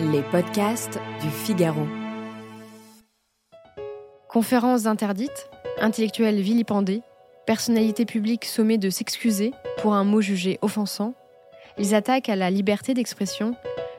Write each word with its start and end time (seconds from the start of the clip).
Les 0.00 0.22
podcasts 0.22 0.98
du 1.20 1.28
Figaro. 1.30 1.86
Conférences 4.28 4.86
interdites, 4.86 5.50
intellectuels 5.80 6.40
vilipendés, 6.40 7.02
personnalités 7.46 8.04
publiques 8.04 8.44
sommées 8.44 8.78
de 8.78 8.90
s'excuser 8.90 9.52
pour 9.78 9.94
un 9.94 10.04
mot 10.04 10.20
jugé 10.20 10.58
offensant, 10.62 11.14
les 11.78 11.94
attaques 11.94 12.28
à 12.28 12.36
la 12.36 12.50
liberté 12.50 12.94
d'expression 12.94 13.54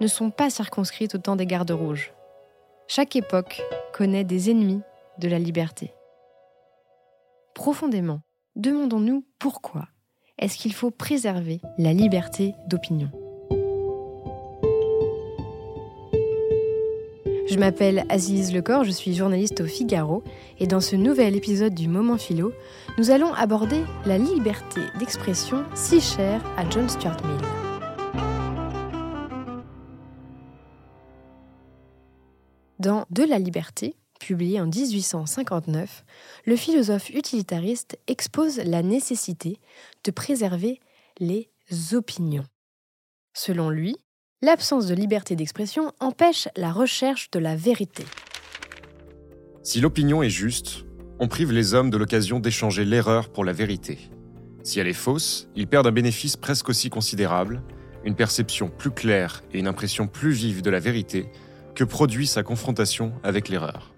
ne 0.00 0.06
sont 0.06 0.30
pas 0.30 0.50
circonscrites 0.50 1.14
au 1.14 1.18
temps 1.18 1.36
des 1.36 1.46
gardes 1.46 1.70
rouges. 1.70 2.12
Chaque 2.88 3.16
époque 3.16 3.62
connaît 3.92 4.24
des 4.24 4.50
ennemis 4.50 4.82
de 5.18 5.28
la 5.28 5.38
liberté. 5.38 5.92
Profondément, 7.54 8.20
demandons-nous 8.54 9.24
pourquoi 9.38 9.88
est-ce 10.38 10.58
qu'il 10.58 10.74
faut 10.74 10.90
préserver 10.90 11.60
la 11.78 11.92
liberté 11.94 12.54
d'opinion? 12.68 13.10
Je 17.48 17.58
m'appelle 17.58 18.04
Aziz 18.08 18.52
Lecor, 18.52 18.82
je 18.82 18.90
suis 18.90 19.14
journaliste 19.14 19.60
au 19.60 19.66
Figaro 19.66 20.24
et 20.58 20.66
dans 20.66 20.80
ce 20.80 20.96
nouvel 20.96 21.36
épisode 21.36 21.74
du 21.74 21.86
Moment 21.86 22.18
Philo, 22.18 22.52
nous 22.98 23.12
allons 23.12 23.32
aborder 23.34 23.84
la 24.04 24.18
liberté 24.18 24.80
d'expression 24.98 25.64
si 25.76 26.00
chère 26.00 26.44
à 26.56 26.68
John 26.68 26.88
Stuart 26.88 27.24
Mill. 27.24 27.40
Dans 32.80 33.06
De 33.10 33.22
la 33.22 33.38
liberté, 33.38 33.94
publié 34.18 34.60
en 34.60 34.66
1859, 34.66 36.04
le 36.46 36.56
philosophe 36.56 37.10
utilitariste 37.10 37.96
expose 38.08 38.58
la 38.58 38.82
nécessité 38.82 39.60
de 40.02 40.10
préserver 40.10 40.80
les 41.20 41.48
opinions. 41.92 42.46
Selon 43.34 43.70
lui, 43.70 43.96
l'absence 44.42 44.86
de 44.86 44.94
liberté 44.94 45.34
d'expression 45.34 45.92
empêche 45.98 46.48
la 46.56 46.70
recherche 46.70 47.30
de 47.30 47.38
la 47.38 47.56
vérité. 47.56 48.04
Si 49.62 49.80
l'opinion 49.80 50.22
est 50.22 50.30
juste, 50.30 50.84
on 51.18 51.26
prive 51.26 51.52
les 51.52 51.72
hommes 51.72 51.88
de 51.88 51.96
l'occasion 51.96 52.38
d'échanger 52.38 52.84
l'erreur 52.84 53.30
pour 53.30 53.44
la 53.44 53.52
vérité. 53.52 53.98
Si 54.62 54.78
elle 54.78 54.88
est 54.88 54.92
fausse, 54.92 55.48
ils 55.56 55.66
perdent 55.66 55.86
un 55.86 55.92
bénéfice 55.92 56.36
presque 56.36 56.68
aussi 56.68 56.90
considérable, 56.90 57.62
une 58.04 58.14
perception 58.14 58.68
plus 58.68 58.90
claire 58.90 59.42
et 59.52 59.58
une 59.58 59.66
impression 59.66 60.06
plus 60.06 60.32
vive 60.32 60.60
de 60.60 60.70
la 60.70 60.80
vérité 60.80 61.30
que 61.74 61.84
produit 61.84 62.26
sa 62.26 62.42
confrontation 62.42 63.12
avec 63.22 63.48
l'erreur. 63.48 63.94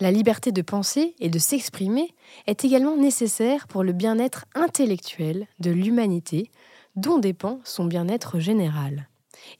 La 0.00 0.10
liberté 0.10 0.52
de 0.52 0.62
penser 0.62 1.14
et 1.18 1.30
de 1.30 1.38
s'exprimer 1.38 2.14
est 2.46 2.64
également 2.64 2.96
nécessaire 2.96 3.68
pour 3.68 3.84
le 3.84 3.92
bien-être 3.92 4.44
intellectuel 4.54 5.46
de 5.60 5.70
l'humanité, 5.70 6.50
dont 6.96 7.18
dépend 7.18 7.58
son 7.64 7.84
bien-être 7.84 8.38
général. 8.38 9.08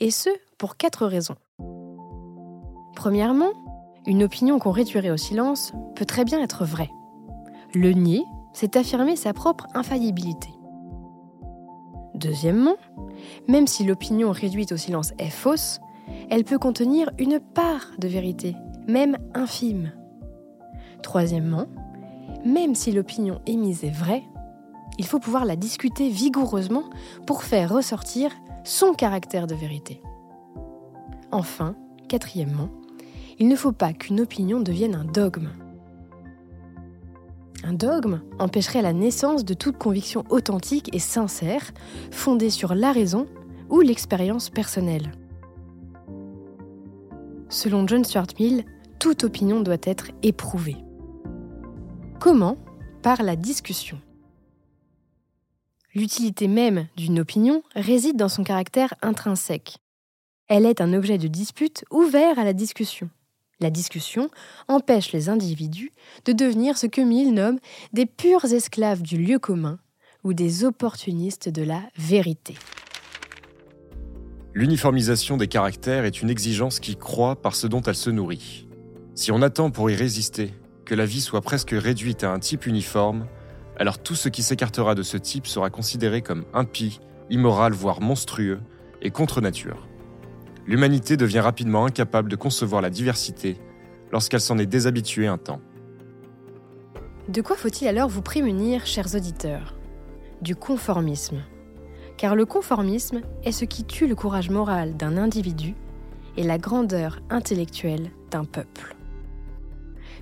Et 0.00 0.10
ce, 0.10 0.30
pour 0.58 0.76
quatre 0.76 1.06
raisons. 1.06 1.36
Premièrement, 2.94 3.52
une 4.06 4.22
opinion 4.22 4.58
qu'on 4.58 4.70
réduirait 4.70 5.10
au 5.10 5.16
silence 5.16 5.72
peut 5.94 6.04
très 6.04 6.24
bien 6.24 6.42
être 6.42 6.64
vraie. 6.64 6.90
Le 7.74 7.92
nier, 7.92 8.22
c'est 8.52 8.76
affirmer 8.76 9.16
sa 9.16 9.32
propre 9.32 9.66
infaillibilité. 9.74 10.50
Deuxièmement, 12.14 12.76
même 13.48 13.66
si 13.66 13.84
l'opinion 13.84 14.30
réduite 14.30 14.72
au 14.72 14.76
silence 14.76 15.12
est 15.18 15.30
fausse, 15.30 15.80
elle 16.30 16.44
peut 16.44 16.58
contenir 16.58 17.10
une 17.18 17.40
part 17.40 17.90
de 17.98 18.08
vérité, 18.08 18.54
même 18.86 19.16
infime. 19.34 19.92
Troisièmement, 21.02 21.66
même 22.44 22.74
si 22.74 22.92
l'opinion 22.92 23.40
émise 23.46 23.84
est 23.84 23.90
vraie, 23.90 24.22
il 24.98 25.06
faut 25.06 25.18
pouvoir 25.18 25.44
la 25.44 25.56
discuter 25.56 26.08
vigoureusement 26.08 26.84
pour 27.26 27.42
faire 27.42 27.72
ressortir 27.72 28.30
son 28.64 28.92
caractère 28.92 29.46
de 29.46 29.54
vérité. 29.54 30.00
Enfin, 31.30 31.74
quatrièmement, 32.08 32.68
il 33.38 33.48
ne 33.48 33.56
faut 33.56 33.72
pas 33.72 33.92
qu'une 33.92 34.20
opinion 34.20 34.60
devienne 34.60 34.94
un 34.94 35.04
dogme. 35.04 35.50
Un 37.64 37.72
dogme 37.72 38.20
empêcherait 38.38 38.82
la 38.82 38.92
naissance 38.92 39.44
de 39.44 39.54
toute 39.54 39.78
conviction 39.78 40.24
authentique 40.30 40.94
et 40.94 40.98
sincère, 40.98 41.72
fondée 42.10 42.50
sur 42.50 42.74
la 42.74 42.92
raison 42.92 43.26
ou 43.70 43.80
l'expérience 43.80 44.50
personnelle. 44.50 45.12
Selon 47.48 47.86
John 47.86 48.04
Stuart 48.04 48.26
Mill, 48.38 48.64
toute 48.98 49.24
opinion 49.24 49.60
doit 49.60 49.76
être 49.82 50.10
éprouvée. 50.22 50.76
Comment? 52.20 52.56
Par 53.02 53.22
la 53.22 53.36
discussion. 53.36 53.98
L'utilité 55.94 56.48
même 56.48 56.86
d'une 56.96 57.20
opinion 57.20 57.62
réside 57.74 58.16
dans 58.16 58.30
son 58.30 58.44
caractère 58.44 58.94
intrinsèque. 59.02 59.76
Elle 60.48 60.64
est 60.64 60.80
un 60.80 60.94
objet 60.94 61.18
de 61.18 61.28
dispute 61.28 61.84
ouvert 61.90 62.38
à 62.38 62.44
la 62.44 62.54
discussion. 62.54 63.10
La 63.60 63.68
discussion 63.68 64.30
empêche 64.68 65.12
les 65.12 65.28
individus 65.28 65.92
de 66.24 66.32
devenir 66.32 66.78
ce 66.78 66.86
que 66.86 67.02
Mill 67.02 67.34
nomme 67.34 67.58
des 67.92 68.06
purs 68.06 68.46
esclaves 68.46 69.02
du 69.02 69.18
lieu 69.18 69.38
commun 69.38 69.78
ou 70.24 70.32
des 70.32 70.64
opportunistes 70.64 71.50
de 71.50 71.62
la 71.62 71.82
vérité. 71.96 72.54
L'uniformisation 74.54 75.36
des 75.36 75.48
caractères 75.48 76.06
est 76.06 76.22
une 76.22 76.30
exigence 76.30 76.80
qui 76.80 76.96
croît 76.96 77.36
par 77.36 77.54
ce 77.54 77.66
dont 77.66 77.82
elle 77.82 77.94
se 77.94 78.10
nourrit. 78.10 78.66
Si 79.14 79.30
on 79.30 79.42
attend 79.42 79.70
pour 79.70 79.90
y 79.90 79.94
résister 79.94 80.54
que 80.86 80.94
la 80.94 81.04
vie 81.04 81.20
soit 81.20 81.42
presque 81.42 81.74
réduite 81.76 82.24
à 82.24 82.32
un 82.32 82.38
type 82.38 82.66
uniforme, 82.66 83.26
alors 83.82 83.98
tout 83.98 84.14
ce 84.14 84.28
qui 84.28 84.44
s'écartera 84.44 84.94
de 84.94 85.02
ce 85.02 85.16
type 85.16 85.48
sera 85.48 85.68
considéré 85.68 86.22
comme 86.22 86.44
impie, 86.54 87.00
immoral, 87.30 87.72
voire 87.72 88.00
monstrueux, 88.00 88.60
et 89.00 89.10
contre 89.10 89.40
nature. 89.40 89.88
L'humanité 90.68 91.16
devient 91.16 91.40
rapidement 91.40 91.84
incapable 91.84 92.30
de 92.30 92.36
concevoir 92.36 92.80
la 92.80 92.90
diversité 92.90 93.56
lorsqu'elle 94.12 94.40
s'en 94.40 94.56
est 94.58 94.66
déshabituée 94.66 95.26
un 95.26 95.36
temps. 95.36 95.60
De 97.28 97.42
quoi 97.42 97.56
faut-il 97.56 97.88
alors 97.88 98.08
vous 98.08 98.22
prémunir, 98.22 98.86
chers 98.86 99.16
auditeurs? 99.16 99.74
Du 100.42 100.54
conformisme 100.54 101.42
car 102.16 102.36
le 102.36 102.46
conformisme 102.46 103.22
est 103.42 103.50
ce 103.50 103.64
qui 103.64 103.82
tue 103.82 104.06
le 104.06 104.14
courage 104.14 104.48
moral 104.48 104.96
d'un 104.96 105.16
individu 105.16 105.74
et 106.36 106.44
la 106.44 106.56
grandeur 106.56 107.18
intellectuelle 107.30 108.12
d'un 108.30 108.44
peuple. 108.44 108.94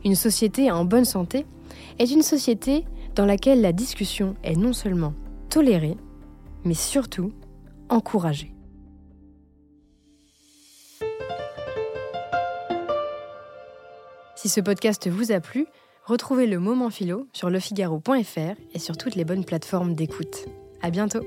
Une 0.06 0.14
société 0.14 0.70
en 0.70 0.86
bonne 0.86 1.04
santé 1.04 1.44
est 1.98 2.10
une 2.10 2.22
société 2.22 2.84
dans 3.14 3.26
laquelle 3.26 3.60
la 3.60 3.72
discussion 3.72 4.34
est 4.42 4.56
non 4.56 4.72
seulement 4.72 5.14
tolérée, 5.48 5.96
mais 6.64 6.74
surtout 6.74 7.32
encouragée. 7.88 8.52
Si 14.36 14.48
ce 14.48 14.60
podcast 14.60 15.06
vous 15.08 15.32
a 15.32 15.40
plu, 15.40 15.66
retrouvez 16.06 16.46
le 16.46 16.58
moment 16.58 16.88
philo 16.88 17.26
sur 17.34 17.50
lefigaro.fr 17.50 18.56
et 18.72 18.78
sur 18.78 18.96
toutes 18.96 19.14
les 19.14 19.24
bonnes 19.24 19.44
plateformes 19.44 19.94
d'écoute. 19.94 20.46
À 20.80 20.90
bientôt! 20.90 21.26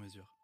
mesure. 0.01 0.40